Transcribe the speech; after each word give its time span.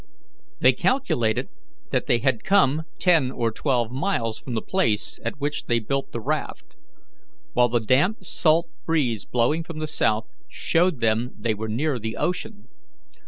They 0.59 0.73
calculated 0.73 1.49
that 1.91 2.07
they 2.07 2.17
had 2.17 2.43
come 2.43 2.85
ten 2.97 3.29
or 3.29 3.51
twelve 3.51 3.91
miles 3.91 4.39
from 4.39 4.55
the 4.55 4.61
place 4.63 5.19
at 5.23 5.37
which 5.39 5.67
they 5.67 5.77
built 5.77 6.11
the 6.11 6.19
raft, 6.19 6.75
while 7.53 7.69
the 7.69 7.79
damp 7.79 8.25
salt 8.25 8.67
breeze 8.87 9.25
blowing 9.25 9.61
from 9.63 9.77
the 9.77 9.85
south 9.85 10.25
showed 10.49 11.01
them 11.01 11.35
they 11.37 11.53
were 11.53 11.69
near 11.69 11.99
the 11.99 12.17
ocean. 12.17 12.67